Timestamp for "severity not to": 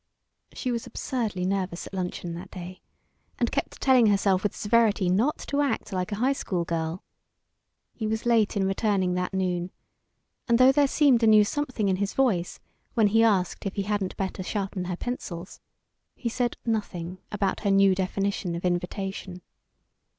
4.55-5.61